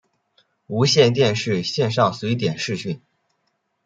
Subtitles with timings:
[0.65, 2.99] 无线电视线上随点视讯